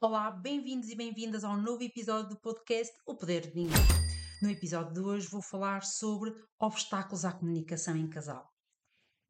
[0.00, 3.76] Olá, bem-vindos e bem-vindas ao novo episódio do podcast O Poder de Ninguém.
[4.40, 8.48] No episódio de hoje vou falar sobre obstáculos à comunicação em casal.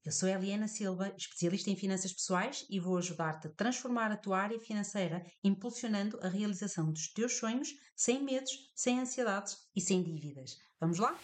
[0.04, 4.40] Eu sou Eliana Silva, especialista em finanças pessoais e vou ajudar-te a transformar a tua
[4.40, 10.58] área financeira, impulsionando a realização dos teus sonhos sem medos, sem ansiedades e sem dívidas.
[10.78, 11.18] Vamos lá?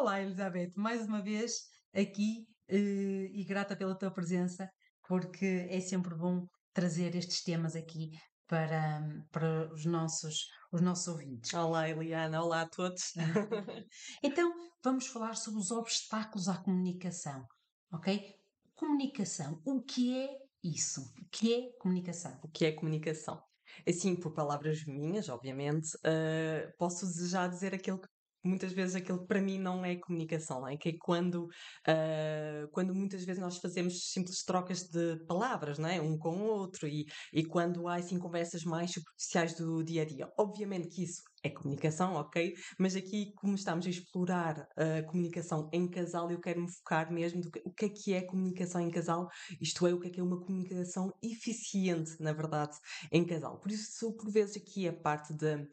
[0.00, 4.66] Olá, Elizabeth, mais uma vez aqui eh, e grata pela tua presença,
[5.06, 8.08] porque é sempre bom trazer estes temas aqui
[8.46, 11.52] para, para os, nossos, os nossos ouvintes.
[11.52, 13.12] Olá, Eliana, olá a todos.
[14.24, 14.50] Então,
[14.82, 17.44] vamos falar sobre os obstáculos à comunicação,
[17.92, 18.34] ok?
[18.74, 20.30] Comunicação, o que é
[20.64, 21.02] isso?
[21.20, 22.40] O que é comunicação?
[22.42, 23.38] O que é comunicação?
[23.86, 28.08] Assim, por palavras minhas, obviamente, uh, posso já dizer aquilo que
[28.44, 30.76] muitas vezes aquilo para mim não é comunicação, não é?
[30.76, 36.00] Que é quando, uh, quando muitas vezes nós fazemos simples trocas de palavras, não é?
[36.00, 40.04] Um com o outro e, e quando há assim conversas mais superficiais do dia a
[40.04, 40.28] dia.
[40.38, 42.54] Obviamente que isso é comunicação, ok?
[42.78, 47.40] Mas aqui, como estamos a explorar a comunicação em casal, eu quero me focar mesmo
[47.40, 49.28] do que, o que é que é comunicação em casal,
[49.60, 52.76] isto é, o que é que é uma comunicação eficiente, na verdade,
[53.10, 53.58] em casal.
[53.58, 55.66] Por isso, por vezes, aqui a parte de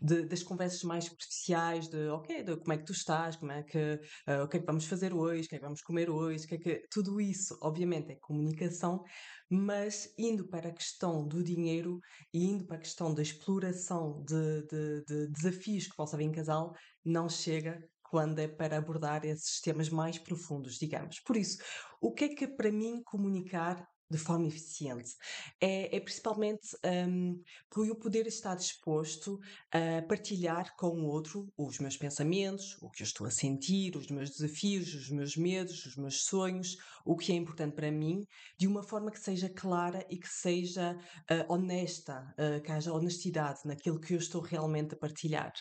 [0.00, 3.62] de, das conversas mais superficiais, de ok, de como é que tu estás, como é
[3.62, 6.10] que, uh, o que é que vamos fazer hoje, o que é que vamos comer
[6.10, 9.02] hoje, que é que, tudo isso, obviamente, é comunicação,
[9.50, 12.00] mas indo para a questão do dinheiro
[12.32, 16.32] e indo para a questão da exploração de, de, de desafios que possa haver em
[16.32, 16.72] casal,
[17.04, 17.78] não chega
[18.12, 21.18] quando é para abordar esses temas mais profundos, digamos.
[21.20, 21.56] Por isso,
[22.00, 25.16] o que é que para mim comunicar de forma eficiente.
[25.60, 26.76] É, é principalmente
[27.08, 32.90] um, por eu poder estar disposto a partilhar com o outro os meus pensamentos, o
[32.90, 37.16] que eu estou a sentir, os meus desafios, os meus medos, os meus sonhos, o
[37.16, 38.26] que é importante para mim,
[38.58, 40.96] de uma forma que seja clara e que seja
[41.30, 45.52] uh, honesta, uh, que haja honestidade naquilo que eu estou realmente a partilhar.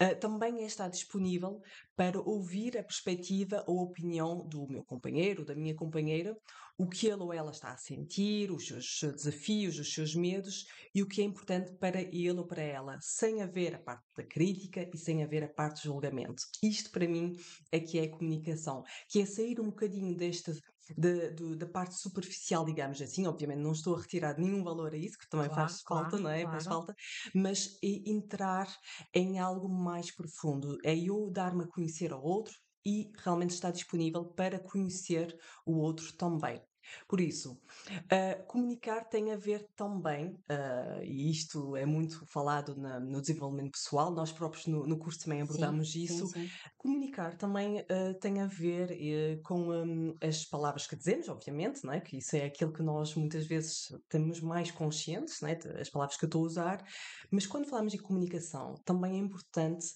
[0.00, 1.60] Uh, também é estar disponível
[1.96, 6.36] para ouvir a perspectiva ou a opinião do meu companheiro, da minha companheira,
[6.78, 11.02] o que ele ou ela está a sentir, os seus desafios, os seus medos e
[11.02, 14.88] o que é importante para ele ou para ela, sem haver a parte da crítica
[14.94, 16.40] e sem haver a parte do julgamento.
[16.62, 17.36] Isto para mim
[17.72, 20.52] é que é a comunicação, que é sair um bocadinho desta
[20.96, 23.26] de, de, da parte superficial, digamos assim.
[23.26, 26.22] Obviamente não estou a retirar nenhum valor a isso, que também claro, faz falta, claro,
[26.22, 26.42] não é?
[26.42, 26.52] Claro.
[26.52, 26.94] Faz falta,
[27.34, 28.72] mas entrar
[29.12, 32.54] em algo mais profundo, é eu dar-me a conhecer ao outro
[32.86, 35.36] e realmente estar disponível para conhecer
[35.66, 36.62] o outro também.
[37.06, 43.00] Por isso, uh, comunicar tem a ver também, uh, e isto é muito falado na,
[43.00, 46.26] no desenvolvimento pessoal, nós próprios no, no curso também abordamos sim, isso.
[46.28, 46.50] Sim, sim.
[46.76, 48.88] Comunicar também uh, tem a ver
[49.42, 52.00] com um, as palavras que dizemos, obviamente, não é?
[52.00, 55.58] que isso é aquilo que nós muitas vezes temos mais conscientes, não é?
[55.80, 56.84] as palavras que eu estou a usar,
[57.30, 59.86] mas quando falamos em comunicação, também é importante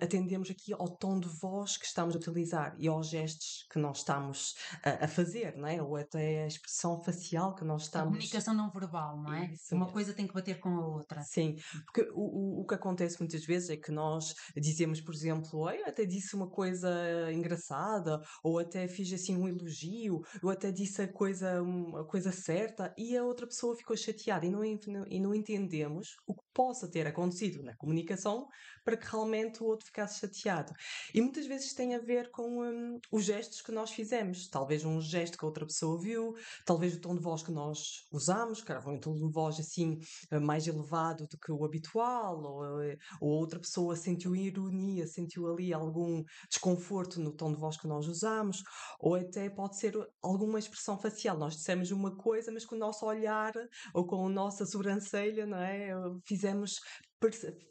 [0.00, 3.98] atendermos aqui ao tom de voz que estamos a utilizar e aos gestos que nós
[3.98, 5.82] estamos a fazer, não é?
[5.82, 8.08] ou é a expressão facial que nós estamos.
[8.08, 9.52] A comunicação não verbal, não é?
[9.52, 9.92] Isso Uma mesmo.
[9.92, 11.22] coisa tem que bater com a outra.
[11.22, 15.86] Sim, porque o, o, que acontece muitas vezes é que nós dizemos, por exemplo, eu
[15.86, 16.90] até disse uma coisa
[17.32, 21.62] engraçada, ou até fiz assim um elogio, ou até disse a coisa,
[22.00, 26.34] a coisa certa, e a outra pessoa ficou chateada e não, e não entendemos o
[26.34, 28.48] que possa ter acontecido na comunicação
[28.84, 30.72] para que realmente o outro ficasse chateado.
[31.12, 34.48] E muitas vezes tem a ver com um, os gestos que nós fizemos.
[34.48, 36.34] Talvez um gesto que a outra pessoa ouviu,
[36.66, 39.98] talvez o tom de voz que nós usamos, que era um tom de voz assim
[40.30, 45.50] eh, mais elevado do que o habitual, ou, eh, ou outra pessoa sentiu ironia, sentiu
[45.50, 48.62] ali algum desconforto no tom de voz que nós usamos,
[49.00, 51.38] ou até pode ser alguma expressão facial.
[51.38, 53.52] Nós dissemos uma coisa, mas com o nosso olhar
[53.94, 55.90] ou com a nossa sobrancelha, não é?
[56.26, 56.80] Fizemos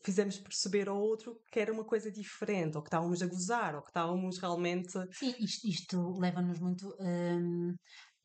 [0.03, 3.81] fizemos perceber ao outro que era uma coisa diferente, ou que estávamos a gozar, ou
[3.81, 4.91] que estávamos realmente.
[5.11, 7.73] Sim, isto, isto leva-nos muito hum,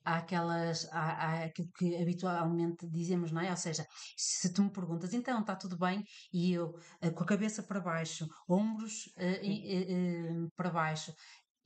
[0.04, 3.50] àquelas, à, à, aquilo que habitualmente dizemos, não é?
[3.50, 3.86] Ou seja,
[4.16, 6.02] se tu me perguntas, então está tudo bem,
[6.32, 6.68] e eu
[7.02, 11.12] uh, com a cabeça para baixo, ombros uh, uh, para baixo,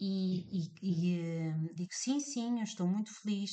[0.01, 3.53] e, e, e digo sim, sim, eu estou muito feliz,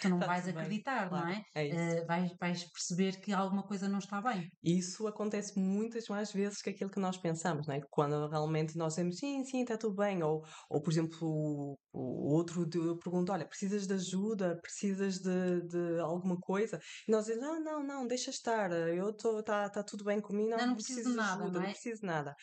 [0.00, 1.44] tu não vais acreditar, não claro, é?
[1.54, 1.78] é isso.
[1.78, 4.50] Eh, vais, vais perceber que alguma coisa não está bem.
[4.62, 7.80] Isso acontece muitas mais vezes que aquilo que nós pensamos, não é?
[7.90, 12.34] Quando realmente nós dizemos sim, sim, está tudo bem, ou, ou por exemplo, o, o
[12.34, 12.68] outro
[12.98, 16.80] pergunta: Olha, precisas de ajuda, precisas de, de alguma coisa?
[17.06, 20.50] E nós dizemos: Não, não, não, deixa estar, eu estou, está tá tudo bem comigo,
[20.50, 21.72] não, Não, não preciso de preciso de nada, ajuda, não não é?
[21.72, 22.36] preciso de nada.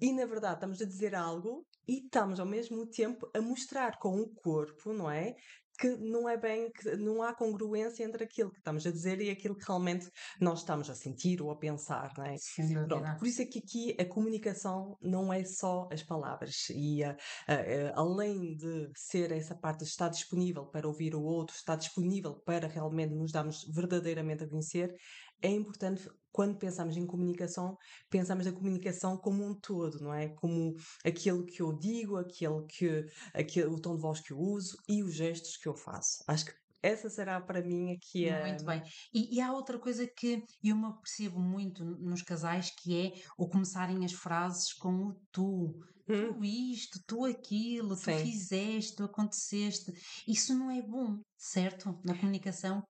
[0.00, 4.20] E na verdade estamos a dizer algo e estamos ao mesmo tempo a mostrar com
[4.20, 5.34] o corpo, não é?
[5.76, 9.28] Que não é bem, que não há congruência entre aquilo que estamos a dizer e
[9.28, 10.08] aquilo que realmente
[10.40, 12.36] nós estamos a sentir ou a pensar, não é?
[12.38, 17.02] Sem Pronto, por isso é que aqui a comunicação não é só as palavras e
[17.02, 17.16] a-
[17.48, 21.74] a- a- além de ser essa parte de estar disponível para ouvir o outro, estar
[21.76, 24.94] disponível para realmente nos darmos verdadeiramente a conhecer,
[25.42, 27.76] é importante quando pensamos em comunicação,
[28.10, 30.30] pensamos na comunicação como um todo, não é?
[30.30, 34.76] Como aquilo que eu digo, aquele que, aquele, o tom de voz que eu uso
[34.88, 36.24] e os gestos que eu faço.
[36.26, 36.52] Acho que
[36.82, 38.46] essa será para mim aqui a.
[38.46, 38.82] Muito bem.
[39.12, 43.48] E, e há outra coisa que eu me apercebo muito nos casais, que é o
[43.48, 45.72] começarem as frases com o tu.
[46.06, 48.18] Hum, Tu isto, tu aquilo, tu sim.
[48.18, 49.90] fizeste, tu aconteceste.
[50.28, 51.98] Isso não é bom, certo?
[52.04, 52.82] Na comunicação.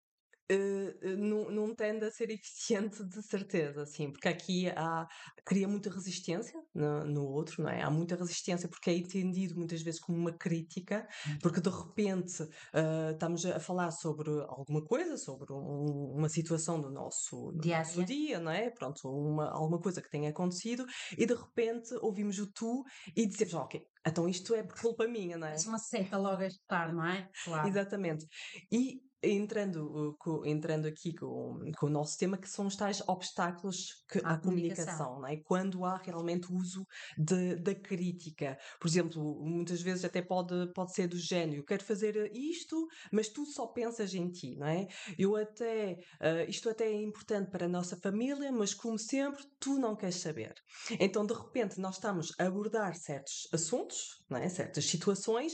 [0.48, 5.06] Eh, não, não tende a ser eficiente de certeza, assim, porque aqui há,
[5.44, 7.82] cria muita resistência no, no outro, não é?
[7.82, 11.06] Há muita resistência porque é entendido muitas vezes como uma crítica,
[11.42, 12.42] porque de repente
[12.72, 17.78] ah, estamos a falar sobre alguma coisa, sobre um- uma situação do nosso, do Dia
[17.78, 18.38] nosso dia.
[18.40, 18.70] não é?
[18.70, 20.84] Pronto, uma, alguma coisa que tenha acontecido
[21.16, 22.82] e de repente ouvimos o tu
[23.16, 25.50] e dizemos, ok, então isto é por culpa minha, não é?
[25.50, 27.28] Parece uma seca logo a estar, não é?
[27.44, 27.68] Claro.
[27.68, 28.26] Exatamente.
[28.70, 34.18] E entrando, entrando aqui com, com o nosso tema, que são os tais obstáculos que,
[34.18, 34.84] À à comunicação.
[34.84, 35.36] comunicação, não é?
[35.36, 36.86] Quando há realmente uso
[37.16, 38.58] de, da crítica.
[38.80, 43.28] Por exemplo, muitas vezes até pode, pode ser do género, eu quero fazer isto, mas
[43.28, 44.86] tu só pensas em ti, não é?
[45.18, 49.78] Eu até, uh, isto até é importante para a nossa família, mas como sempre, tu
[49.78, 50.54] não queres saber.
[51.00, 54.48] Então, de repente, nós estamos a abordar certos assuntos, não é?
[54.48, 55.52] certas situações,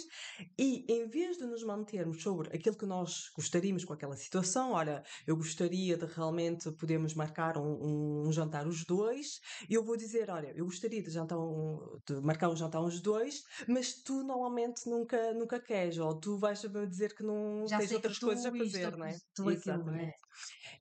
[0.58, 3.28] e em vez de nos mantermos sobre aquilo que nós
[3.60, 8.66] gostaríamos com aquela situação, olha, eu gostaria de realmente podermos marcar um, um- um jantar
[8.66, 11.78] os dois, eu vou dizer, olha, eu gostaria de, jantar um-
[12.08, 16.60] de marcar um jantar os dois, mas tu normalmente nunca, nunca queres, ou tu vais
[16.88, 19.16] dizer que não Já tens outras coisas a fazer, não é?
[19.34, 20.04] tu aquilo, não é?
[20.04, 20.14] Exatamente.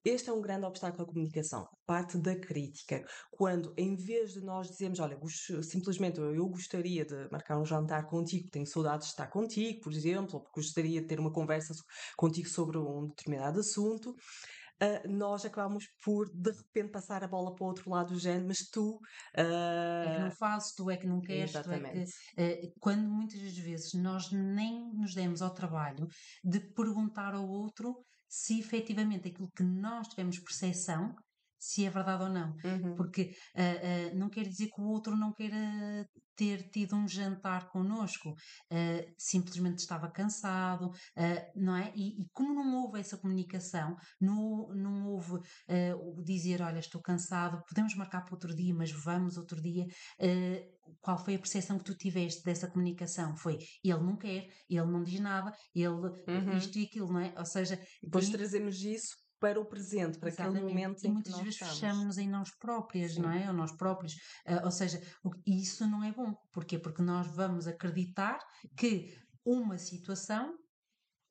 [0.03, 3.03] Este é um grande obstáculo à comunicação, parte da crítica.
[3.31, 5.17] Quando, em vez de nós dizermos, olha,
[5.63, 10.35] simplesmente eu gostaria de marcar um jantar contigo, tenho saudades de estar contigo, por exemplo,
[10.35, 11.73] ou porque gostaria de ter uma conversa
[12.17, 14.15] contigo sobre um determinado assunto,
[14.81, 18.47] ah, nós acabamos por, de repente, passar a bola para o outro lado do género,
[18.47, 18.99] mas tu.
[19.33, 21.69] É que não fazes, tu é que não queres, tu é que.
[21.69, 22.11] exatamente.
[22.37, 26.07] eh, quando muitas das vezes nós nem nos demos ao trabalho
[26.43, 31.13] de perguntar ao outro se efetivamente aquilo que nós tivemos percepção,
[31.59, 32.55] se é verdade ou não.
[32.63, 32.95] Uhum.
[32.95, 37.67] Porque ah, ah, não quer dizer que o outro não queira ter tido um jantar
[37.69, 38.33] connosco,
[38.71, 40.89] ah, simplesmente estava cansado,
[41.55, 41.91] não é?
[41.95, 45.33] E, e como não houve essa comunicação, não, não houve
[46.01, 49.85] o dizer: Olha, estou cansado, podemos marcar para outro dia, mas vamos outro dia.
[51.01, 53.35] qual foi a percepção que tu tiveste dessa comunicação?
[53.35, 56.57] Foi ele não quer, ele não diz nada, ele Uhum.
[56.57, 57.33] isto e aquilo, não é?
[57.37, 60.73] Ou seja, Depois trazemos isso para o presente, para aquele Exatamente.
[60.73, 63.39] momento E em que muitas nós vezes fechamos-nos em nós próprias, não Sim.
[63.43, 63.47] é?
[63.47, 64.15] Ou nós próprios.
[64.45, 65.01] Ah, ou seja,
[65.45, 66.33] e isso não é bom.
[66.51, 66.77] Porquê?
[66.77, 68.39] Porque nós vamos acreditar
[68.77, 69.15] que
[69.45, 70.57] uma situação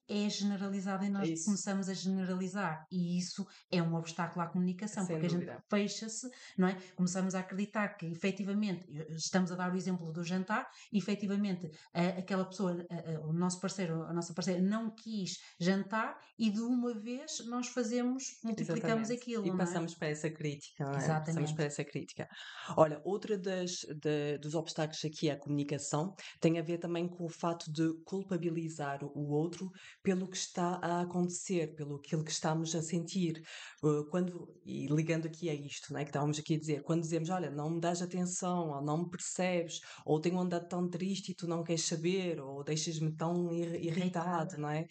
[0.09, 1.45] é generalizada e nós Isso.
[1.45, 2.87] começamos a generalizar.
[2.91, 5.53] E isso é um obstáculo à comunicação, Sem porque a dúvida.
[5.53, 6.77] gente fecha-se, não é?
[6.97, 12.19] Começamos a acreditar que efetivamente, eh, estamos a dar o exemplo do jantar, efetivamente a-
[12.19, 16.61] aquela pessoa, a- a- o nosso parceiro, a nossa parceira não quis jantar e de
[16.61, 19.13] uma vez nós fazemos, multiplicamos Exatamente.
[19.13, 19.59] aquilo, E não é?
[19.59, 20.95] passamos para essa crítica, não é?
[20.95, 21.55] Passamos Exatamente.
[21.55, 22.29] para essa crítica.
[22.77, 27.29] Olha, outra das, de- dos obstáculos aqui à comunicação tem a ver também com o
[27.29, 29.71] fato de culpabilizar o outro
[30.09, 33.43] pelo que está a acontecer, pelo aquilo que estamos a sentir.
[33.83, 36.03] Uh, Quando, e ligando aqui a isto, não é?
[36.03, 39.11] Que estávamos aqui a dizer, quando dizemos, olha, não me dás atenção, ou não me
[39.11, 43.85] percebes, ou tenho andado tão triste e tu não queres saber, ou deixas-me tão ir-
[43.85, 44.87] irritado, não é?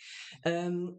[0.45, 0.95] Um,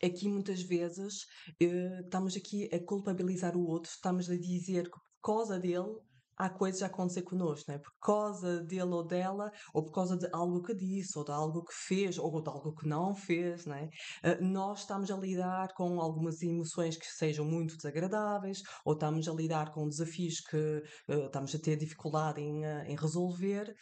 [0.00, 1.26] aqui muitas vezes
[1.60, 5.96] eh, estamos aqui a culpabilizar o outro, estamos a dizer que por causa dele
[6.36, 7.78] há coisas a acontecer connosco, não é?
[7.78, 11.64] Por causa dele ou dela, ou por causa de algo que disse, ou de algo
[11.64, 13.88] que fez, ou de algo que não fez, é?
[14.22, 19.32] Eh, nós estamos a lidar com algumas emoções que sejam muito desagradáveis, ou estamos a
[19.32, 23.74] lidar com desafios que eh, estamos a ter dificuldade em, eh, em resolver,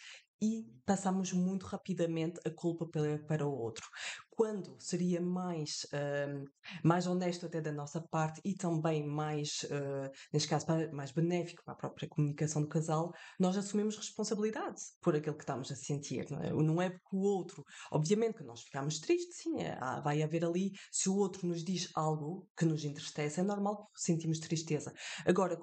[0.42, 2.86] e passamos muito rapidamente a culpa
[3.26, 3.86] para o outro.
[4.36, 6.44] Quando seria mais, uh,
[6.82, 11.74] mais honesto até da nossa parte e também mais, uh, neste caso, mais benéfico para
[11.74, 16.28] a própria comunicação do casal, nós assumimos responsabilidade por aquilo que estamos a sentir.
[16.30, 20.22] Não é, não é porque o outro, obviamente que nós ficamos tristes, sim, é, vai
[20.22, 24.38] haver ali, se o outro nos diz algo que nos entristece, é normal que sentimos
[24.38, 24.92] tristeza.
[25.26, 25.58] Agora,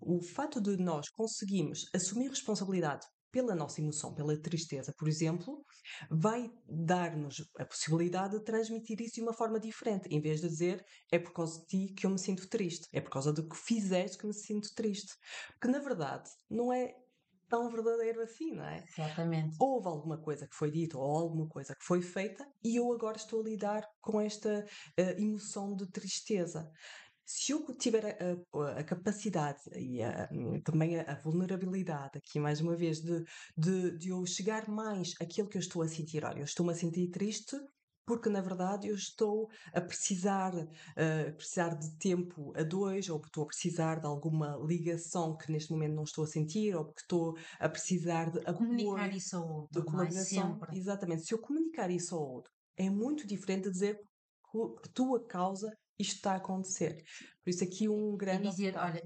[0.00, 5.66] o fato de nós conseguirmos assumir responsabilidade pela nossa emoção, pela tristeza, por exemplo,
[6.08, 10.86] vai dar-nos a possibilidade de transmitir isso de uma forma diferente, em vez de dizer
[11.10, 13.56] é por causa de ti que eu me sinto triste, é por causa do que
[13.56, 15.12] fizeste que me sinto triste.
[15.54, 16.94] Porque na verdade não é
[17.48, 18.84] tão verdadeiro assim, não é?
[18.88, 19.56] Exatamente.
[19.58, 23.16] Houve alguma coisa que foi dita ou alguma coisa que foi feita e eu agora
[23.16, 26.70] estou a lidar com esta uh, emoção de tristeza
[27.24, 30.28] se eu tiver a, a, a capacidade e a,
[30.62, 33.24] também a, vulnerabilidade, aqui mais uma vez, de,
[33.56, 36.76] de, de eu chegar mais àquilo que eu estou a sentir, olha, eu estou-me a
[36.76, 37.56] sentir triste
[38.06, 43.44] porque na verdade eu estou a precisar, uh, precisar de tempo a dois, ou estou
[43.44, 47.34] a precisar de alguma ligação que neste momento não estou a sentir, ou porque estou
[47.58, 49.90] a precisar de comunicar isso ao outro, de é?
[49.90, 50.60] colaboração.
[50.72, 51.24] Exatamente.
[51.24, 53.98] Se eu comunicar isso ao outro, é muito diferente de dizer
[54.82, 57.04] que tua causa isto está a acontecer.
[57.44, 58.48] Por isso aqui um grande...
[58.48, 59.02] Dizer, olha,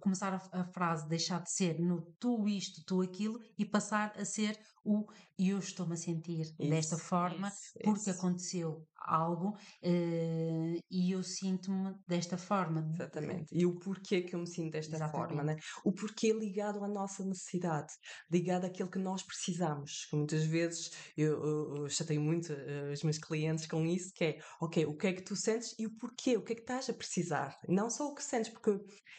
[0.00, 4.24] começar a, a, frase deixar de ser no tu isto, tu aquilo e passar a
[4.24, 5.06] ser o
[5.38, 8.10] eu estou-me a sentir isso, desta forma isso, porque isso.
[8.10, 12.88] aconteceu algo uh, e eu sinto-me desta forma.
[12.94, 13.46] Exatamente.
[13.52, 15.28] E o porquê que eu me sinto desta Exatamente.
[15.28, 15.56] forma, né?
[15.84, 17.92] O porquê ligado à nossa necessidade,
[18.30, 20.06] ligado àquilo que nós precisamos.
[20.08, 24.24] Que muitas vezes eu, eu, eu chatei muito uh, os meus clientes com isso, que
[24.24, 26.62] é, ok, o que é que tu sentes e o porquê, o que é que
[26.62, 27.58] estás a precisar.
[27.74, 28.78] Não só o que sentes, porque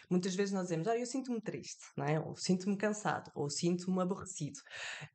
[0.09, 2.19] muitas vezes nós dizemos, ah, eu sinto-me triste, não é?
[2.19, 4.59] ou sinto-me cansado, ou sinto-me aborrecido.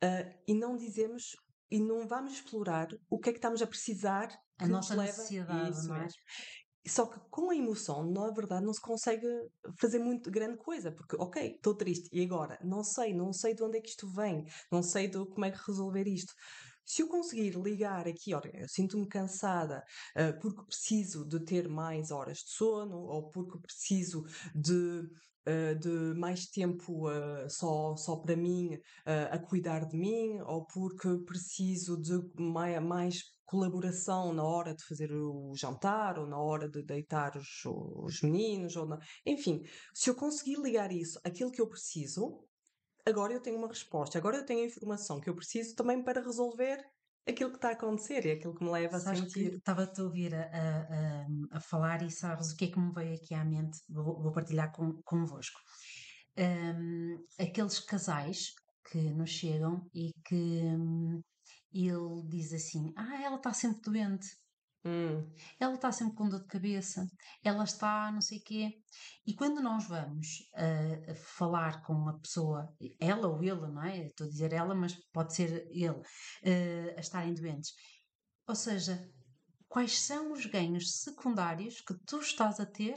[0.02, 1.36] Uh, e não dizemos
[1.70, 4.28] e não vamos explorar o que é que estamos a precisar
[4.58, 6.00] a nossa leva necessidade, isso não é?
[6.00, 6.18] Mesmo.
[6.86, 9.26] Só que com a emoção, na verdade, não se consegue
[9.78, 12.58] fazer muito grande coisa, porque, ok, estou triste, e agora?
[12.64, 15.50] Não sei, não sei de onde é que isto vem, não sei de como é
[15.50, 16.32] que resolver isto.
[16.84, 19.82] Se eu conseguir ligar aqui, olha, eu sinto-me cansada
[20.16, 24.22] uh, porque preciso de ter mais horas de sono, ou porque preciso
[24.54, 25.08] de
[25.48, 31.08] Uh, de mais tempo uh, só, só para mim, a cuidar de mim, ou porque
[31.24, 36.84] preciso de mais, mais, colaboração na hora de fazer o jantar, ou na hora de
[36.84, 38.98] deitar os, os meninos, ou na...
[39.26, 42.46] enfim, se eu conseguir ligar isso àquilo que eu preciso,
[43.10, 46.22] agora eu tenho uma resposta, agora eu tenho a informação que eu preciso também para
[46.22, 46.84] resolver
[47.26, 49.54] aquilo que está a acontecer e aquilo que me leva sabes a sentir.
[49.54, 53.14] Estava-te a ouvir a, a, a, falar e sabes o que é que me veio
[53.14, 55.60] aqui à mente, vou, vou partilhar com, convosco.
[56.38, 58.54] Um, aqueles casais
[58.90, 61.22] que nos chegam e que um,
[61.72, 64.28] ele diz assim: Ah, ela está sempre doente.
[64.84, 65.30] Hum.
[65.58, 67.06] Ela está sempre com dor de cabeça,
[67.44, 68.82] ela está não sei o quê.
[69.26, 74.06] E quando nós vamos uh, falar com uma pessoa, ela ou ele, não é?
[74.06, 77.74] Estou a dizer ela, mas pode ser ele, uh, a estarem doentes.
[78.46, 79.06] Ou seja,
[79.68, 82.94] quais são os ganhos secundários que tu estás a ter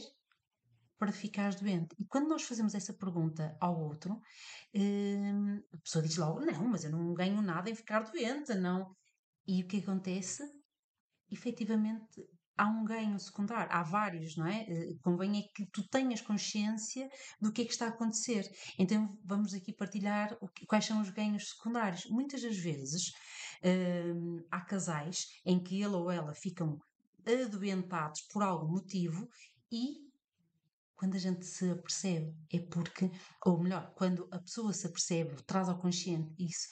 [0.97, 1.93] para ficares doente?
[1.99, 6.85] E quando nós fazemos essa pergunta ao outro, uh, a pessoa diz logo: Não, mas
[6.85, 8.95] eu não ganho nada em ficar doente, não.
[9.45, 10.62] E o que acontece?
[11.33, 12.25] Efetivamente
[12.57, 14.65] há um ganho secundário, há vários, não é?
[14.69, 17.09] Uh, convém é que tu tenhas consciência
[17.41, 18.49] do que é que está a acontecer.
[18.77, 22.05] Então vamos aqui partilhar que, quais são os ganhos secundários.
[22.05, 26.79] Muitas das vezes uh, há casais em que ele ou ela ficam
[27.25, 29.27] adoentados por algum motivo
[29.71, 30.03] e
[30.95, 33.11] quando a gente se apercebe é porque,
[33.45, 36.67] ou melhor, quando a pessoa se apercebe, traz ao consciente isso,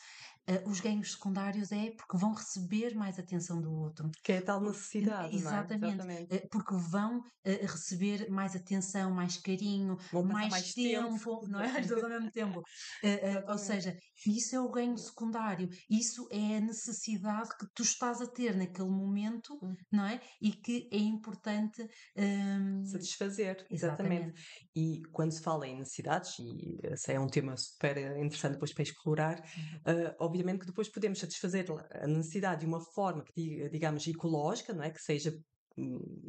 [0.50, 4.10] uh, os ganhos secundários é porque vão receber mais atenção do outro.
[4.24, 5.98] Que é a tal necessidade, Exatamente.
[5.98, 6.21] Não é?
[6.21, 6.36] Exatamente.
[6.36, 11.81] Uh, porque vão uh, receber mais atenção, mais carinho, mais, mais, tempo, tempo, não é?
[11.81, 12.62] Tudo ao mesmo tempo.
[13.48, 13.95] ou seja,
[14.25, 15.69] isso é o ganho secundário.
[15.89, 19.75] Isso é a necessidade que tu estás a ter naquele momento, hum.
[19.91, 20.21] não é?
[20.41, 22.86] E que é importante um...
[22.86, 23.65] satisfazer.
[23.69, 24.27] Exatamente.
[24.27, 24.41] exatamente.
[24.75, 28.83] E quando se fala em necessidades, e esse é um tema super interessante depois para
[28.83, 29.43] explorar,
[29.86, 33.24] uhum obviamente que depois podemos satisfazer a necessidade de uma forma
[33.70, 34.90] digamos, ecológica, não é?
[34.90, 35.38] Que seja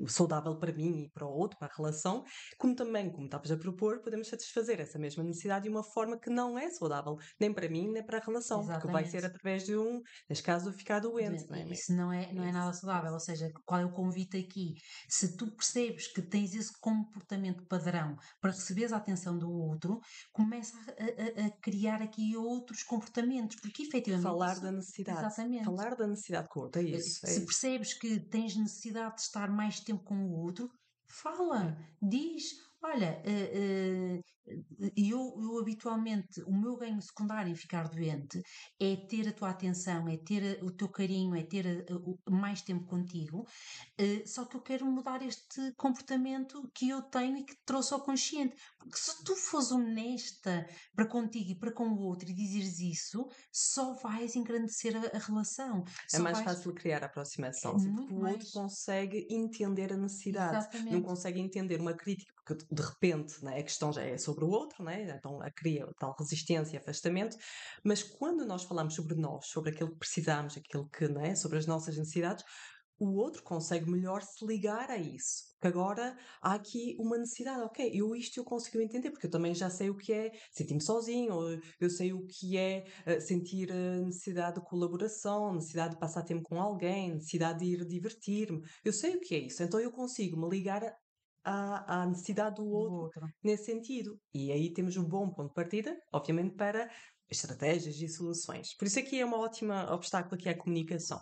[0.07, 2.25] saudável para mim e para o outro, para a relação,
[2.59, 6.31] como também, como estavas a propor, podemos satisfazer essa mesma necessidade de uma forma que
[6.31, 9.37] não é saudável, nem para mim, nem para a relação, porque vai ser Exatamente.
[9.37, 11.69] através de um, neste caso, ficar doente, não é?
[11.69, 14.75] Isso não é, não é nada saudável, ou seja, qual é o convite aqui?
[15.09, 20.01] Se tu percebes que tens esse comportamento padrão para receberes a atenção do outro,
[20.33, 25.19] começa a, a- a criar aqui outros comportamentos, porque efetivamente Falar isso- da necessidade.
[25.19, 25.65] Exatamente.
[25.65, 27.25] Falar da necessidade com o outro, é isso.
[27.25, 27.47] é Se isso.
[27.47, 30.71] percebes que tens necessidade de estar mais tempo com o outro,
[31.07, 34.21] fala, diz, olha, eh, eh,
[34.97, 38.41] eu, eu habitualmente, o meu ganho secundário em ficar doente
[38.81, 42.19] é ter a tua atenção, é ter a- o teu carinho, é ter a- o-
[42.31, 43.45] mais tempo contigo,
[43.99, 48.03] eh, só que eu quero mudar este comportamento que eu tenho e que trouxe ao
[48.03, 48.55] consciente.
[48.79, 53.27] Porque se tu fores honesta para contigo e para com o outro e dizeres isso,
[53.53, 55.85] só vais engrandecer a, a relação.
[56.13, 58.51] É só mais vais- fácil criar a aproximação, É porque o outro mais.
[58.51, 61.03] consegue entender a necessidade, não Exatamente.
[61.05, 64.85] consegue entender uma crítica, porque de repente né, a questão já é sobre o outro,
[64.85, 67.37] né, então cria tal resistência e afastamento,
[67.85, 71.67] mas quando nós falamos sobre nós, sobre aquilo que precisamos, aquilo que, né, sobre as
[71.67, 72.45] nossas necessidades,
[72.99, 75.51] o outro consegue melhor se ligar a isso.
[75.55, 79.55] Porque agora há aqui uma necessidade, ok, eu isto eu consigo entender, porque eu também
[79.55, 83.73] já sei o que é sentir-me sozinho, ou eu sei o que é eh, sentir
[83.73, 88.61] a necessidade de colaboração, necessidade de passar tempo com alguém, necessidade de ir divertir-me.
[88.85, 90.83] Eu sei o que é isso, então eu consigo me ligar
[91.45, 93.29] à, à necessidade do do outro outro.
[93.43, 94.19] nesse sentido.
[94.35, 96.91] E aí temos um bom ponto de partida, obviamente, para
[97.31, 98.77] estratégias e soluções.
[98.77, 101.21] Por isso aqui é uma ótima obstáculo que é a comunicação.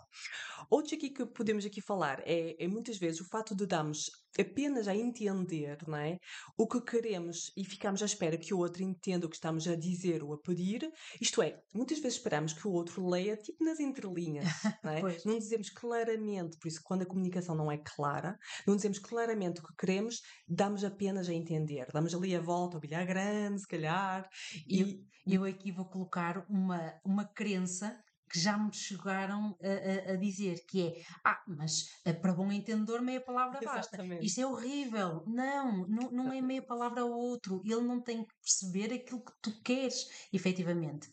[0.69, 4.09] Outro aqui que podemos aqui falar é, é muitas vezes o fato de darmos
[4.39, 6.19] apenas a entender não é,
[6.57, 9.75] o que queremos e ficamos à espera que o outro entenda o que estamos a
[9.75, 10.89] dizer ou a pedir.
[11.19, 14.45] Isto é, muitas vezes esperamos que o outro leia tipo nas entrelinhas.
[14.83, 15.17] Não, é?
[15.25, 19.63] Não dizemos claramente, por isso quando a comunicação não é clara, não dizemos claramente o
[19.63, 21.87] que queremos, damos apenas a entender.
[21.93, 24.27] Damos ali a volta, ao bilhar grande, se calhar.
[24.67, 27.95] E, Eu aqui vou colocar uma, uma crença
[28.31, 31.85] que já me chegaram a, a- a dizer, que é, ah, mas
[32.21, 33.97] para bom entendedor meia palavra basta.
[33.97, 34.25] Exatamente.
[34.25, 35.23] Isto é horrível.
[35.27, 37.61] Não, não, não é meia palavra ao outro.
[37.65, 41.09] Ele não tem que perceber aquilo que tu queres, efetivamente.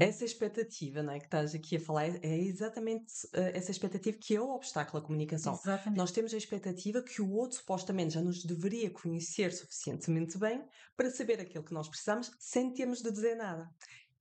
[0.00, 4.18] Essa expectativa não é, que estás aqui a falar é é exatamente eh, essa expectativa
[4.20, 5.54] que é o obstáculo à comunicação.
[5.54, 5.96] Exatamente.
[5.96, 10.64] Nós temos a expectativa que o outro supostamente já nos deveria conhecer suficientemente bem
[10.96, 13.70] para saber aquilo que nós precisamos sem termos de dizer nada.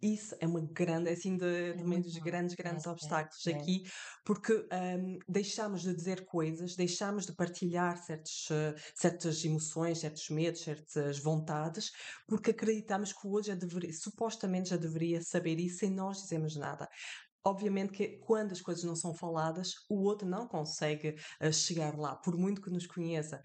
[0.02, 2.20] Isso é uma grande, é assim, de, também muito dos mau.
[2.20, 3.62] grandes, grandes É, é, obstáculos é.
[3.62, 3.84] aqui,
[4.26, 8.48] porque hum, deixamos de dizer coisas, deixamos de partilhar certos,
[8.96, 11.90] certas emoções, certos medos, certas vontades,
[12.28, 16.88] porque acreditamos que outro já deveria, supostamente já deveria saber isso sem nós dizermos nada.
[17.46, 22.18] Obviamente que quando as coisas não são faladas, o outro não consegue eh, chegar lá,
[22.18, 23.40] por muito que nos conheça.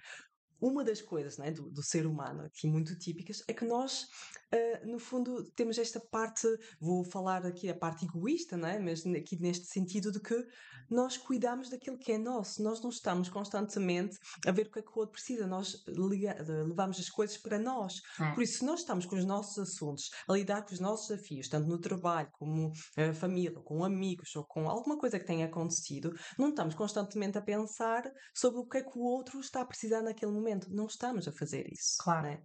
[0.63, 4.07] Uma das coisas né, do, do ser humano aqui muito típicas é que nós,
[4.53, 6.47] eh, no fundo, temos esta parte,
[6.81, 10.47] vou falar aqui a parte egoísta, né, mas aqui neste sentido de que
[10.89, 14.83] nós cuidamos daquilo que é nosso, nós não estamos constantemente a ver o que é
[14.83, 18.01] que o outro precisa, nós liga- levamos as coisas para nós.
[18.21, 18.33] É.
[18.35, 21.49] Por isso, se nós estamos com os nossos assuntos, a lidar com os nossos desafios,
[21.49, 26.13] tanto no trabalho, como a família, com amigos, ou com alguma coisa que tenha acontecido,
[26.39, 30.03] não estamos constantemente a pensar sobre o que é que o outro está a precisar
[30.03, 30.52] naquele momento.
[30.71, 31.97] Não estamos a fazer isso.
[32.01, 32.29] Claro.
[32.29, 32.43] né?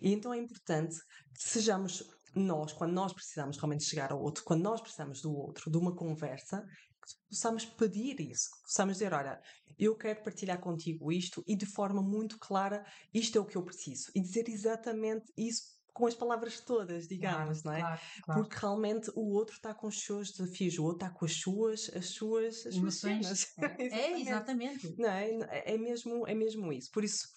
[0.00, 0.96] E então é importante
[1.34, 2.02] que sejamos
[2.34, 5.94] nós, quando nós precisamos realmente chegar ao outro, quando nós precisamos do outro, de uma
[5.94, 6.64] conversa,
[7.04, 9.40] que possamos pedir isso, que possamos dizer, olha,
[9.78, 13.64] eu quero partilhar contigo isto e de forma muito clara, isto é o que eu
[13.64, 14.10] preciso.
[14.14, 17.80] E dizer exatamente isso com as palavras todas, digamos, não é?
[17.80, 18.40] Claro, claro.
[18.40, 21.90] Porque realmente o outro está com os seus desafios, o outro está com as suas,
[21.94, 23.46] as suas, as suas cenas.
[23.58, 24.94] É, exatamente.
[24.98, 25.30] Não é?
[25.74, 26.90] É mesmo, é mesmo isso.
[26.90, 27.28] Por isso,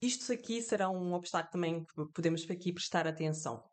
[0.00, 3.67] isto aqui será um obstáculo também que podemos aqui prestar atenção.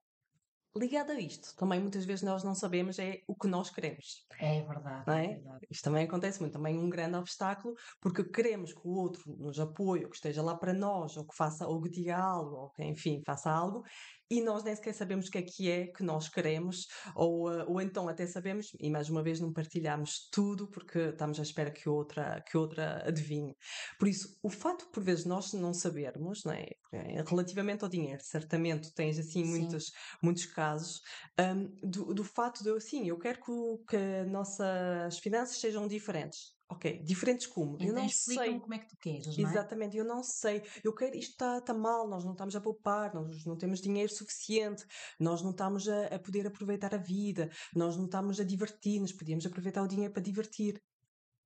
[0.77, 4.25] Ligado a isto, também muitas vezes nós não sabemos é o que nós queremos.
[4.39, 5.09] É verdade.
[5.09, 5.27] É é?
[5.35, 5.67] verdade.
[5.71, 10.03] Isto também acontece muito, também um grande obstáculo, porque queremos que o outro nos apoie,
[10.03, 12.83] ou que esteja lá para nós, ou que faça, ou que diga algo, ou que,
[12.83, 13.83] enfim, faça algo,
[14.29, 17.63] e nós nem sequer sabemos o que é que é que nós queremos, ou, eh,
[17.67, 21.71] ou então até sabemos, e mais uma vez não partilhamos tudo, porque estamos à espera
[21.71, 23.55] que outra, que outra adivinhe.
[23.99, 26.65] Por isso, o facto, por vezes, nós não sabermos, não é?
[26.91, 29.45] Eh, relativamente ao dinheiro, certamente tens assim Sim.
[29.45, 31.01] muitos, muitos casos,
[31.39, 33.51] hum, do, do fato de eu, sim, eu quero que,
[33.89, 36.55] que as nossas finanças sejam diferentes.
[36.75, 37.77] Ok, diferentes como?
[37.79, 38.59] eu Então não explica-me sei.
[38.59, 39.51] como é que tu queres, não é?
[39.51, 40.61] Exatamente, eu não sei.
[40.83, 44.11] Eu quero, isto está tá mal, nós não estamos a poupar, nós não temos dinheiro
[44.13, 44.83] suficiente,
[45.19, 49.45] nós não estamos a, a poder aproveitar a vida, nós não estamos a divertir-nos, podíamos
[49.45, 50.81] aproveitar o dinheiro para divertir.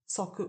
[0.08, 0.44] Só que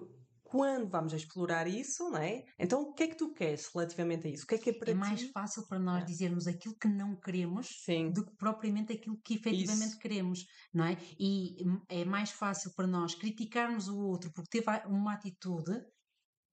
[0.50, 2.44] quando vamos explorar isso, não é?
[2.58, 4.44] Então, o que é que tu queres relativamente a isso?
[4.44, 5.32] O que é que é para É mais ti?
[5.32, 6.04] fácil para nós É.
[6.04, 10.84] dizermos aquilo que não queremos Sim, do que propriamente aquilo que efetivamente isso, queremos, não
[10.84, 10.96] é?
[11.18, 11.56] E
[11.88, 15.72] é mais fácil para nós criticarmos o outro porque teve uma atitude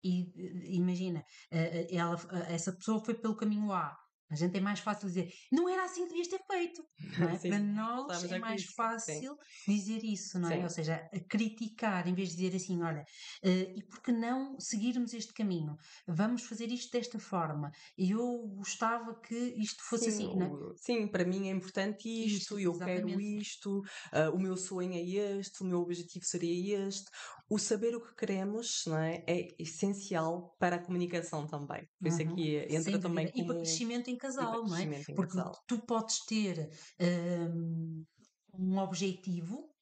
[0.03, 3.95] e imagina, eh, eh, ela, eh, essa pessoa foi pelo caminho A.
[4.29, 6.83] A gente é mais fácil dizer, não era assim que devias ter feito,
[7.15, 7.39] não é?
[7.41, 9.35] sim, Para nós é mais isso, sim, fácil
[9.67, 10.61] dizer isso, não é?
[10.61, 13.03] sim, Ou seja, criticar em vez de dizer assim, olha,
[13.43, 15.75] eh, e por que não seguirmos este caminho?
[16.07, 17.69] Vamos fazer isto desta forma.
[17.97, 20.51] E eu gostava que isto fosse sim, assim, não é?
[20.51, 23.19] o- sim, para mim é importante Isto, isto, eu quero exatamente.
[23.19, 25.01] isto, ah, o meu sonho é
[25.39, 27.09] este, o meu objetivo seria este.
[27.49, 29.23] O saber o que queremos, não é?
[29.27, 31.87] É essencial para a comunicação também.
[32.01, 34.09] Por isso Uhum, aqui entra sem também E para como crescimento
[34.39, 34.89] em casal, não é?
[35.07, 35.53] em Porque casal.
[35.67, 38.05] tu podes ter hum,
[38.53, 39.73] um objetivo,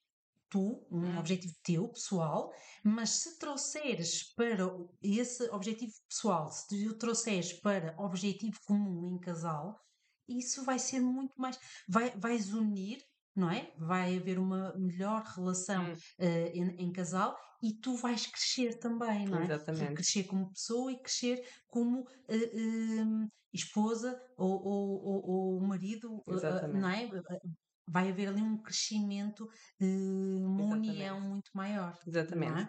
[0.49, 2.51] tu, um Hum, objetivo teu, pessoal,
[2.83, 4.63] mas se trouxeres para
[5.01, 9.79] esse objetivo pessoal, se tu o trouxeres para objetivo comum em casal,
[10.27, 11.57] isso vai ser muito mais.
[11.87, 12.99] Vai, vais unir,
[13.35, 13.71] não é?
[13.77, 19.39] Vai haver uma melhor relação eh, em, em casal e tu vais crescer também, não
[19.39, 19.43] é?
[19.43, 22.51] Exatamente, Crescer como pessoa e crescer como eh,
[23.03, 26.21] hum, esposa ou, ou, ou, ou marido,
[26.71, 27.09] não é?
[27.87, 29.47] Eh, Vai haver ali um crescimento,
[29.79, 29.85] eh,
[30.45, 31.21] uma união exatamente.
[31.21, 31.97] muito maior,
[32.33, 32.63] não Exatamente.
[32.63, 32.67] é?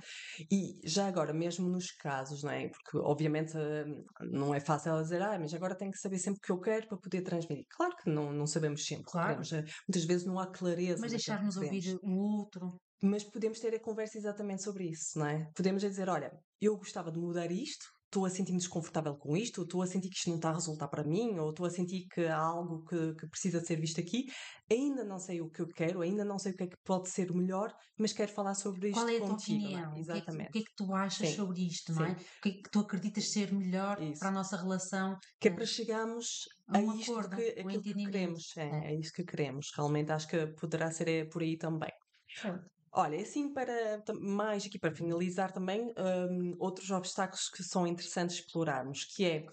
[0.51, 2.69] E já agora, mesmo nos casos, não é?
[2.71, 6.39] Porque obviamente hum, não é fácil ela dizer, ah, mas agora tenho que saber sempre
[6.39, 7.65] o que eu quero para poder transmitir.
[7.71, 11.57] Claro que não, não sabemos sempre Claro, eh, Muitas vezes não há clareza mas deixarmos
[11.57, 15.51] ouvir o outro, Mas podemos ter a conversa exatamente sobre isso, não é?
[15.55, 17.85] Podemos é dizer, olha, eu gostava de mudar isto,
[18.17, 20.55] estou a sentir-me desconfortável com isto, ou estou a sentir que isto não está a
[20.55, 24.01] resultar para mim, ou estou a sentir que há algo que, que precisa ser visto
[24.01, 24.25] aqui.
[24.71, 27.09] Ainda não sei o que eu quero, ainda não sei o que é que pode
[27.11, 29.87] ser melhor, mas quero falar sobre qual isto é a tua contigo, não é?
[29.87, 30.01] opinião?
[30.01, 30.51] O que é que, o Exatamente.
[30.51, 32.15] que é que tu achas Sim, sobre isto, não é?
[32.15, 34.25] sim, O que é que tu acreditas ser melhor para isso.
[34.27, 36.27] a nossa relação Que é eh, para chegarmos
[36.69, 38.57] a um isto acordo, que, que queremos.
[38.57, 39.67] É, É, é isso que queremos.
[39.77, 41.93] Realmente acho que poderá ser por aí também.
[42.35, 42.76] certo.
[42.99, 45.93] Olha, assim para mais aqui para finalizar também,
[46.31, 49.45] hum, outros obstáculos que são interessantes explorarmos, que é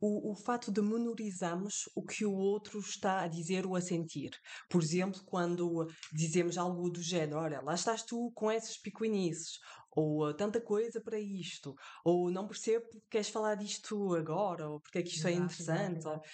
[0.00, 4.30] o, o fato de menorizarmos o que o outro está a dizer ou a sentir.
[4.70, 9.58] Por exemplo, quando dizemos algo do género, olha, lá estás tu com essas picuinices,
[9.90, 14.80] ou ah, tanta coisa para isto, ou não percebo porque queres falar disto agora, ou
[14.80, 16.28] porque é que isto é exato, interessante, exato.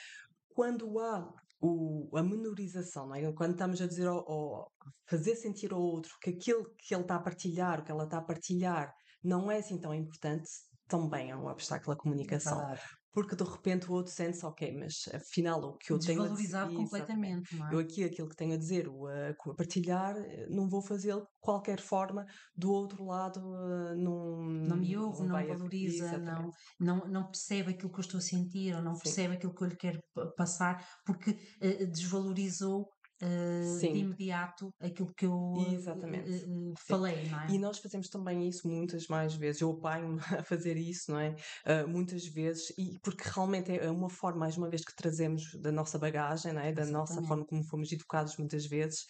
[0.50, 1.32] quando há
[1.66, 3.32] o, a menorização, não é?
[3.32, 4.72] Quando estamos a dizer ao, ao-
[5.08, 8.18] fazer sentir ao outro que aquilo que ele está a partilhar, o que ela está
[8.18, 10.48] a partilhar, não é assim tão importante,
[10.86, 12.58] também é um obstáculo à comunicação.
[12.58, 12.82] verdade.
[13.14, 16.70] Porque de repente o outro sente-se, ok, mas afinal o que eu tenho a dizer,
[16.74, 17.78] completamente, não eu é?
[17.78, 21.28] aqui aquilo que tenho a dizer, o a, a partilhar, eh, não vou fazê-lo de
[21.40, 22.24] qualquer forma,
[22.56, 26.50] do outro lado eh, não, Não me ouve, não não valoriza, não,
[26.80, 29.62] não, não percebe aquilo que eu estou a sentir ou não sim, percebe aquilo que
[29.62, 32.88] eu lhe quero pa- passar porque eh, desvalorizou
[33.24, 36.30] eh, de imediato aquilo que eu exatamente.
[36.30, 37.58] eh, eh, falei, não E é?
[37.58, 39.60] nós fazemos também isso muitas mais vezes.
[39.60, 41.34] Eu apanho-me a fazer isso, não é?
[41.64, 45.72] Ah, muitas vezes, e porque realmente é uma forma, mais uma vez, que trazemos da
[45.72, 46.72] nossa bagagem, não é?
[46.72, 47.26] Da nossa Exatamente.
[47.26, 49.00] forma como fomos educados muitas vezes.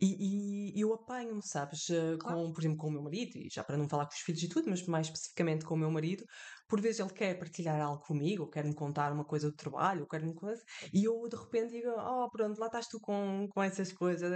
[0.00, 1.86] E, e eu apanho-me, sabes?
[2.18, 2.42] Claro.
[2.42, 4.42] Com, por exemplo, com o meu marido, e já para não falar com os filhos
[4.42, 6.24] e tudo, mas mais especificamente com o meu marido,
[6.72, 10.08] por vezes ele quer partilhar algo comigo, ou quer-me contar uma coisa do trabalho, ou
[10.08, 13.92] quer-me coisa, e eu de repente digo, oh, pronto, lá estás tu com, com essas
[13.92, 14.32] coisas,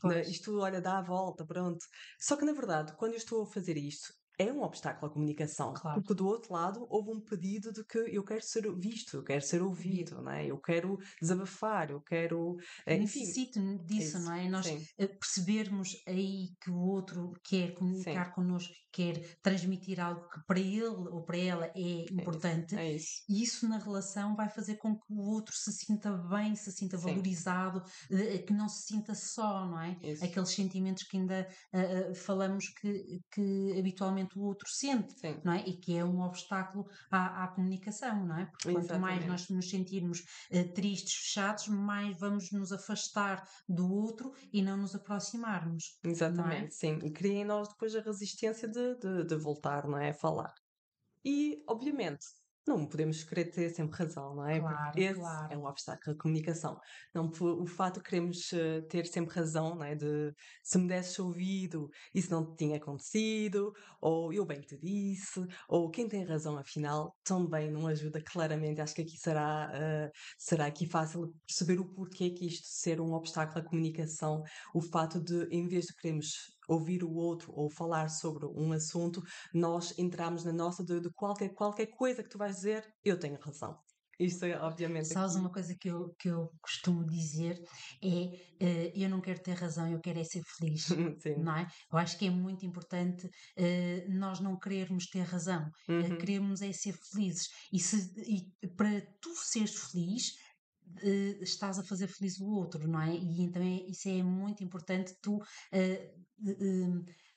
[0.00, 1.84] Pois, isto, olha, dá a volta, pronto.
[2.20, 5.72] Só que, na verdade, quando eu estou a fazer isto, é um obstáculo à comunicação,
[5.74, 9.24] claro, porque do outro lado houve um pedido de que eu quero ser visto, eu
[9.24, 9.78] quero ser ouvido.
[9.88, 10.46] ouvido, não é?
[10.46, 14.48] Eu quero desabafar, eu quero, eh, enfim, Necessito disso, isso, não é?
[14.48, 20.28] Nós sim, eh, percebermos aí que o outro quer sim, comunicar connosco, quer transmitir algo
[20.28, 23.78] que para ele ou para ela é é isso, importante, é isso, e isso na
[23.78, 28.38] relação vai fazer com que o outro se sinta bem, se sinta sim, valorizado, eh,
[28.38, 29.96] que não se sinta só, não é?
[30.02, 35.52] isso, Aqueles sentimentos que ainda ah, falamos que, que habitualmente o outro sente, sim, não
[35.52, 35.60] é?
[35.66, 38.46] E que é um obstáculo à, à comunicação, não é?
[38.46, 43.92] Porque quanto mais exatamente, nós nos sentirmos eh, tristes, fechados, mais vamos nos afastar do
[43.92, 46.08] outro e não nos aproximarmos, é?
[46.08, 46.98] exatamente, sim.
[47.02, 50.10] E cria em nós depois a resistência de, de, de voltar, não é?
[50.10, 50.54] A falar.
[51.24, 52.26] E, obviamente,
[52.68, 54.60] não podemos querer ter sempre razão, não é?
[54.60, 55.56] Porque Claro, esse é claro.
[55.56, 56.78] um obstáculo à comunicação.
[57.14, 59.94] Não, o fato de queremos eh, ter sempre razão, não é?
[59.94, 65.90] De se me desses ouvido, isso não tinha acontecido, ou eu bem te disse, ou
[65.90, 68.80] quem tem razão afinal, também não ajuda claramente.
[68.80, 73.12] Acho que aqui será, eh, será aqui fácil perceber o porquê que isto ser um
[73.14, 74.42] obstáculo à comunicação,
[74.74, 79.22] o fato de, em vez de queremos ouvir o outro ou falar sobre um assunto,
[79.52, 83.38] nós entramos na nossa de, de qualquer, qualquer coisa que tu vais dizer, eu tenho
[83.40, 83.76] razão.
[84.18, 85.06] Isto é, obviamente.
[85.06, 87.56] Sabes uma coisa que eu, que eu costumo dizer
[88.02, 90.86] é uh, eu não quero ter razão, eu quero é ser feliz.
[91.22, 91.36] Sim.
[91.38, 91.68] Não é?
[91.92, 96.14] Eu acho que é muito importante uh, nós não querermos ter razão, uhum.
[96.14, 97.46] uh, queremos é ser felizes.
[97.72, 98.12] E, se,
[98.62, 100.32] e para tu seres feliz,
[101.42, 103.14] estás a fazer feliz o outro, não é?
[103.14, 106.27] E então é, isso é muito importante tu uh,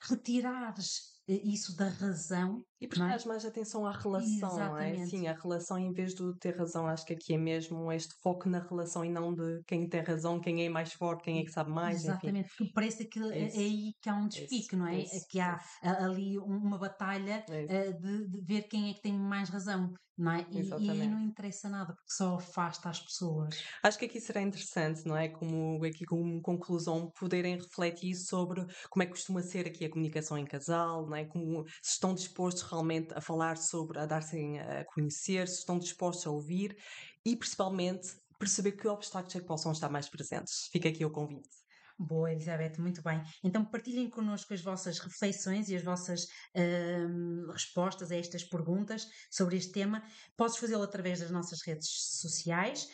[0.00, 2.64] retirares eh, isso da razão.
[2.80, 3.28] E prestares é?
[3.28, 4.96] mais atenção à relação, Exatamente.
[4.96, 5.06] não é?
[5.06, 8.48] Sim, a relação em vez de ter razão, acho que aqui é mesmo este foco
[8.48, 11.52] na relação e não de quem tem razão, quem é mais forte, quem é que
[11.52, 12.02] sabe mais.
[12.02, 12.54] Exatamente, enfim.
[12.58, 15.04] porque parece que é, é aí que há um despique, não é?
[15.30, 19.92] que há ali uma batalha uh, de, de, ver quem é que tem mais razão,
[20.16, 20.46] não é?
[20.50, 23.62] E, e, aí não interessa nada, porque só afasta as pessoas.
[23.82, 25.28] Acho que aqui será interessante, não é?
[25.28, 30.36] Como aqui como conclusão, poderem refletir sobre como é que costuma ser aqui a comunicação
[30.36, 31.24] em casal, não é?
[31.24, 36.26] Como se estão dispostos realmente a falar sobre, a dar-se a conhecer, se estão dispostos
[36.26, 36.76] a ouvir
[37.24, 40.68] e principalmente perceber que obstáculos é que possam estar mais presentes.
[40.72, 41.61] Fica aqui o convite.
[42.02, 43.22] Boa, Elizabeth, muito bem.
[43.42, 49.56] Então partilhem connosco as vossas reflexões e as vossas hum, respostas a estas perguntas sobre
[49.56, 50.02] este tema.
[50.36, 51.88] Podes fazê-lo através das nossas redes
[52.20, 52.88] sociais.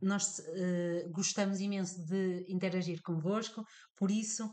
[0.00, 3.64] Nós uh, gostamos imenso de interagir convosco,
[3.96, 4.52] por isso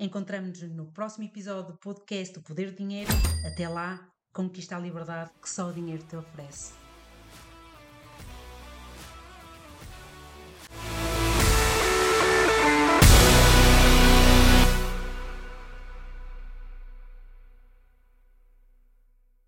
[0.00, 3.10] Encontramos-nos no próximo episódio do podcast O Poder do Dinheiro.
[3.44, 6.87] Até lá, conquista a liberdade que só o dinheiro te oferece.